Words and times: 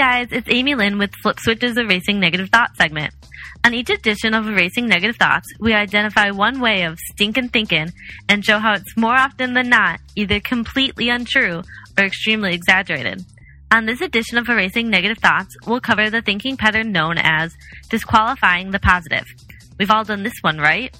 guys, 0.00 0.28
it's 0.30 0.48
Amy 0.50 0.74
Lynn 0.74 0.96
with 0.96 1.14
Flip 1.22 1.38
Switch's 1.38 1.76
Erasing 1.76 2.18
Negative 2.18 2.48
Thoughts 2.48 2.78
segment. 2.78 3.12
On 3.66 3.74
each 3.74 3.90
edition 3.90 4.32
of 4.32 4.46
Erasing 4.46 4.86
Negative 4.86 5.14
Thoughts, 5.14 5.46
we 5.60 5.74
identify 5.74 6.30
one 6.30 6.58
way 6.58 6.84
of 6.84 6.98
stinking 7.12 7.50
thinking 7.50 7.92
and 8.26 8.42
show 8.42 8.58
how 8.58 8.72
it's 8.72 8.96
more 8.96 9.12
often 9.14 9.52
than 9.52 9.68
not 9.68 10.00
either 10.16 10.40
completely 10.40 11.10
untrue 11.10 11.60
or 11.98 12.04
extremely 12.04 12.54
exaggerated. 12.54 13.26
On 13.70 13.84
this 13.84 14.00
edition 14.00 14.38
of 14.38 14.48
Erasing 14.48 14.88
Negative 14.88 15.18
Thoughts, 15.18 15.54
we'll 15.66 15.82
cover 15.82 16.08
the 16.08 16.22
thinking 16.22 16.56
pattern 16.56 16.92
known 16.92 17.18
as 17.18 17.54
disqualifying 17.90 18.70
the 18.70 18.80
positive. 18.80 19.26
We've 19.78 19.90
all 19.90 20.04
done 20.04 20.22
this 20.22 20.40
one, 20.40 20.56
right? 20.56 20.96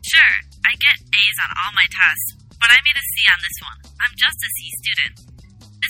Sure, 0.00 0.34
I 0.64 0.72
get 0.72 1.04
A's 1.04 1.38
on 1.44 1.50
all 1.52 1.72
my 1.74 1.84
tests, 1.84 2.48
but 2.58 2.70
I 2.70 2.80
made 2.80 2.96
a 2.96 3.04
C 3.12 3.24
on 3.30 3.40
this 3.44 3.60
one. 3.60 3.92
I'm 4.00 4.16
just 4.16 4.38
a 4.40 4.48
C 4.56 4.70
student. 4.80 5.37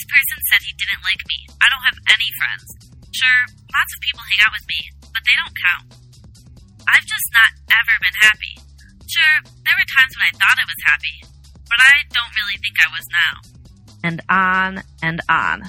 Person 0.08 0.38
said 0.48 0.60
he 0.64 0.72
didn't 0.80 1.04
like 1.04 1.22
me. 1.28 1.38
I 1.60 1.68
don't 1.68 1.84
have 1.84 2.00
any 2.08 2.28
friends. 2.40 2.68
Sure, 3.12 3.42
lots 3.68 3.92
of 3.92 4.00
people 4.00 4.24
hang 4.24 4.40
out 4.48 4.54
with 4.56 4.66
me, 4.68 4.80
but 5.12 5.22
they 5.24 5.36
don't 5.36 5.56
count. 5.56 5.86
I've 6.88 7.04
just 7.04 7.28
not 7.36 7.50
ever 7.68 7.94
been 8.00 8.18
happy. 8.24 8.54
Sure, 9.04 9.36
there 9.44 9.76
were 9.76 9.88
times 9.92 10.12
when 10.16 10.26
I 10.28 10.32
thought 10.36 10.56
I 10.56 10.66
was 10.68 10.80
happy, 10.88 11.16
but 11.68 11.80
I 11.80 11.94
don't 12.12 12.32
really 12.36 12.58
think 12.60 12.76
I 12.80 12.88
was 12.92 13.06
now. 13.12 13.32
And 14.04 14.18
on 14.28 14.70
and 15.02 15.20
on. 15.28 15.68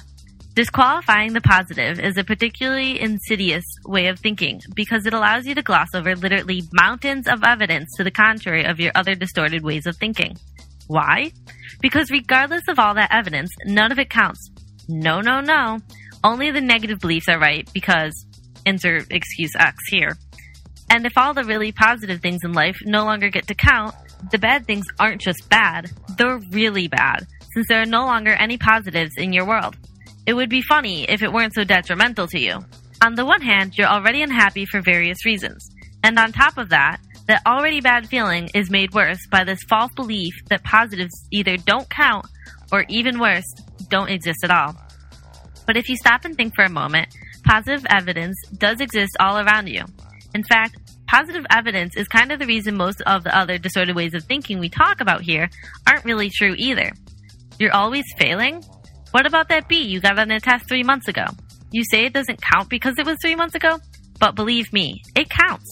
Disqualifying 0.55 1.33
the 1.33 1.41
positive 1.41 1.99
is 1.99 2.17
a 2.17 2.23
particularly 2.23 2.99
insidious 2.99 3.63
way 3.85 4.07
of 4.07 4.19
thinking 4.19 4.61
because 4.73 5.05
it 5.05 5.13
allows 5.13 5.45
you 5.45 5.55
to 5.55 5.61
gloss 5.61 5.87
over 5.93 6.15
literally 6.15 6.63
mountains 6.73 7.27
of 7.27 7.43
evidence 7.43 7.89
to 7.95 8.03
the 8.03 8.11
contrary 8.11 8.65
of 8.65 8.79
your 8.79 8.91
other 8.95 9.15
distorted 9.15 9.63
ways 9.63 9.85
of 9.85 9.95
thinking. 9.95 10.35
Why? 10.89 11.31
Because 11.81 12.09
regardless 12.09 12.63
of 12.67 12.79
all 12.79 12.95
that 12.95 13.13
evidence, 13.13 13.51
none 13.63 13.91
of 13.91 13.99
it 13.99 14.09
counts. 14.09 14.49
No, 14.87 15.21
no, 15.21 15.39
no. 15.39 15.77
Only 16.23 16.49
the 16.49 16.61
negative 16.61 16.97
beliefs 16.99 17.27
are 17.29 17.37
right 17.37 17.69
because 17.73 18.25
insert 18.65 19.11
excuse 19.11 19.51
X 19.55 19.77
here. 19.87 20.17
And 20.89 21.05
if 21.05 21.15
all 21.15 21.35
the 21.35 21.43
really 21.43 21.71
positive 21.71 22.21
things 22.21 22.41
in 22.43 22.53
life 22.53 22.75
no 22.83 23.05
longer 23.05 23.29
get 23.29 23.45
to 23.47 23.53
count, 23.53 23.93
the 24.31 24.39
bad 24.39 24.65
things 24.65 24.87
aren't 24.99 25.21
just 25.21 25.47
bad, 25.47 25.91
they're 26.17 26.39
really 26.49 26.87
bad, 26.87 27.27
since 27.53 27.67
there 27.69 27.83
are 27.83 27.85
no 27.85 28.05
longer 28.05 28.31
any 28.31 28.57
positives 28.57 29.13
in 29.15 29.31
your 29.31 29.45
world. 29.45 29.77
It 30.25 30.33
would 30.33 30.49
be 30.49 30.63
funny 30.63 31.03
if 31.03 31.21
it 31.21 31.31
weren't 31.31 31.53
so 31.53 31.63
detrimental 31.63 32.25
to 32.29 32.39
you. 32.39 32.65
On 33.03 33.13
the 33.13 33.25
one 33.25 33.41
hand, 33.41 33.77
you're 33.77 33.87
already 33.87 34.23
unhappy 34.23 34.65
for 34.65 34.81
various 34.81 35.23
reasons. 35.23 35.69
And 36.03 36.17
on 36.17 36.31
top 36.31 36.57
of 36.57 36.69
that, 36.69 36.99
that 37.29 37.45
already 37.45 37.79
bad 37.79 38.07
feeling 38.07 38.49
is 38.55 38.71
made 38.71 38.91
worse 38.91 39.19
by 39.29 39.43
this 39.43 39.59
false 39.69 39.91
belief 39.95 40.33
that 40.49 40.63
positives 40.63 41.27
either 41.29 41.57
don't 41.57 41.87
count 41.87 42.25
or 42.71 42.85
even 42.89 43.19
worse, 43.19 43.45
don't 43.87 44.09
exist 44.09 44.39
at 44.43 44.49
all. 44.49 44.75
But 45.67 45.77
if 45.77 45.87
you 45.89 45.95
stop 45.95 46.25
and 46.25 46.35
think 46.35 46.55
for 46.55 46.63
a 46.63 46.69
moment, 46.71 47.15
positive 47.45 47.85
evidence 47.87 48.35
does 48.57 48.81
exist 48.81 49.15
all 49.19 49.37
around 49.37 49.67
you. 49.67 49.83
In 50.33 50.43
fact, 50.43 50.77
positive 51.05 51.45
evidence 51.51 51.95
is 51.95 52.07
kind 52.07 52.31
of 52.31 52.39
the 52.39 52.47
reason 52.47 52.75
most 52.75 52.99
of 53.05 53.23
the 53.23 53.37
other 53.37 53.59
distorted 53.59 53.95
ways 53.95 54.15
of 54.15 54.23
thinking 54.23 54.57
we 54.57 54.69
talk 54.69 54.99
about 54.99 55.21
here 55.21 55.51
aren't 55.87 56.05
really 56.05 56.31
true 56.31 56.55
either. 56.57 56.91
You're 57.59 57.75
always 57.75 58.05
failing? 58.17 58.63
What 59.11 59.27
about 59.27 59.49
that 59.49 59.67
B 59.67 59.83
you 59.83 60.01
got 60.01 60.17
on 60.17 60.31
a 60.31 60.39
test 60.39 60.67
three 60.67 60.83
months 60.83 61.07
ago? 61.07 61.25
You 61.71 61.83
say 61.91 62.05
it 62.05 62.13
doesn't 62.13 62.41
count 62.41 62.69
because 62.69 62.95
it 62.97 63.05
was 63.05 63.17
three 63.21 63.35
months 63.35 63.53
ago? 63.53 63.77
But 64.19 64.33
believe 64.33 64.73
me, 64.73 65.03
it 65.15 65.29
counts. 65.29 65.69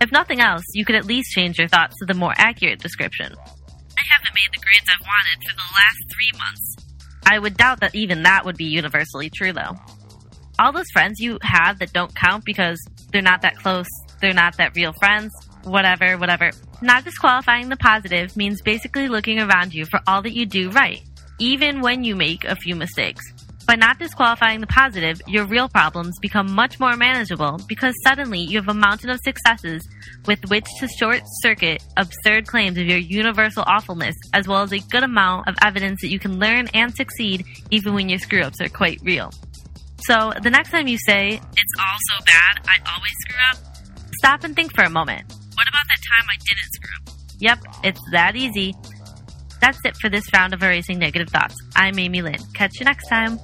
If 0.00 0.12
nothing 0.12 0.40
else, 0.40 0.62
you 0.74 0.84
could 0.84 0.96
at 0.96 1.06
least 1.06 1.30
change 1.30 1.58
your 1.58 1.68
thoughts 1.68 1.96
to 1.98 2.06
the 2.06 2.14
more 2.14 2.34
accurate 2.36 2.80
description. 2.80 3.32
I 3.32 4.02
haven't 4.10 4.34
made 4.34 4.52
the 4.52 4.60
grades 4.60 4.88
I've 4.88 5.06
wanted 5.06 5.48
for 5.48 5.56
the 5.56 5.72
last 5.74 5.98
three 6.12 6.38
months. 6.38 6.76
I 7.26 7.38
would 7.38 7.56
doubt 7.56 7.80
that 7.80 7.94
even 7.94 8.22
that 8.22 8.44
would 8.44 8.56
be 8.56 8.66
universally 8.66 9.30
true, 9.30 9.52
though. 9.52 9.76
All 10.58 10.72
those 10.72 10.90
friends 10.92 11.18
you 11.18 11.38
have 11.42 11.78
that 11.78 11.92
don't 11.92 12.14
count 12.14 12.44
because 12.44 12.78
they're 13.10 13.22
not 13.22 13.42
that 13.42 13.56
close, 13.56 13.86
they're 14.20 14.32
not 14.32 14.56
that 14.58 14.76
real 14.76 14.92
friends, 14.92 15.32
whatever, 15.64 16.16
whatever. 16.18 16.50
Not 16.82 17.04
disqualifying 17.04 17.68
the 17.68 17.76
positive 17.76 18.36
means 18.36 18.62
basically 18.62 19.08
looking 19.08 19.38
around 19.38 19.74
you 19.74 19.86
for 19.86 20.00
all 20.06 20.22
that 20.22 20.34
you 20.34 20.46
do 20.46 20.70
right, 20.70 21.02
even 21.38 21.80
when 21.80 22.04
you 22.04 22.14
make 22.16 22.44
a 22.44 22.56
few 22.56 22.76
mistakes. 22.76 23.24
By 23.66 23.74
not 23.74 23.98
disqualifying 23.98 24.60
the 24.60 24.68
positive, 24.68 25.20
your 25.26 25.44
real 25.44 25.68
problems 25.68 26.14
become 26.20 26.52
much 26.52 26.78
more 26.78 26.96
manageable 26.96 27.58
because 27.66 27.94
suddenly 28.04 28.38
you 28.38 28.58
have 28.58 28.68
a 28.68 28.74
mountain 28.74 29.10
of 29.10 29.18
successes 29.24 29.82
with 30.24 30.38
which 30.48 30.64
to 30.78 30.86
short 30.86 31.22
circuit 31.42 31.82
absurd 31.96 32.46
claims 32.46 32.78
of 32.78 32.86
your 32.86 32.98
universal 32.98 33.64
awfulness, 33.66 34.14
as 34.32 34.46
well 34.46 34.62
as 34.62 34.72
a 34.72 34.78
good 34.78 35.02
amount 35.02 35.48
of 35.48 35.56
evidence 35.62 36.00
that 36.02 36.10
you 36.10 36.20
can 36.20 36.38
learn 36.38 36.68
and 36.74 36.94
succeed 36.94 37.44
even 37.72 37.92
when 37.92 38.08
your 38.08 38.20
screw 38.20 38.42
ups 38.42 38.60
are 38.60 38.68
quite 38.68 39.00
real. 39.02 39.32
So, 40.06 40.32
the 40.40 40.50
next 40.50 40.70
time 40.70 40.86
you 40.86 40.98
say, 41.04 41.30
It's 41.34 41.74
all 41.80 41.96
so 42.10 42.24
bad, 42.24 42.60
I 42.68 42.78
always 42.94 43.12
screw 43.22 43.38
up, 43.50 43.76
stop 44.18 44.44
and 44.44 44.54
think 44.54 44.72
for 44.76 44.84
a 44.84 44.90
moment. 44.90 45.22
what 45.28 45.68
about 45.68 45.84
that 45.88 46.00
time 46.18 46.26
I 46.30 46.36
didn't 46.46 46.72
screw 46.72 46.90
up? 47.00 47.14
Yep, 47.40 47.58
it's 47.82 48.00
that 48.12 48.36
easy. 48.36 48.74
That's 49.60 49.78
it 49.84 49.96
for 49.96 50.08
this 50.08 50.24
round 50.32 50.54
of 50.54 50.62
Erasing 50.62 50.98
Negative 50.98 51.28
Thoughts. 51.28 51.56
I'm 51.74 51.98
Amy 51.98 52.22
Lynn. 52.22 52.36
Catch 52.54 52.78
you 52.78 52.84
next 52.84 53.08
time. 53.08 53.38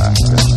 March. 0.00 0.49